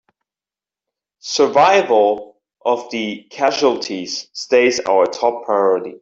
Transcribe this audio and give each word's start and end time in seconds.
Survival 1.19 2.41
of 2.65 2.89
the 2.89 3.27
casualties 3.29 4.31
stays 4.33 4.79
our 4.79 5.05
top 5.05 5.45
priority! 5.45 5.99